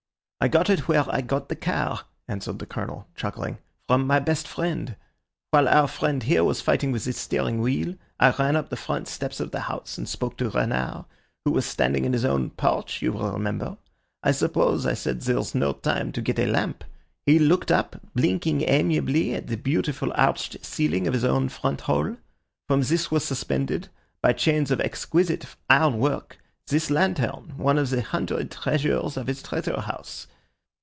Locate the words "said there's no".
14.95-15.73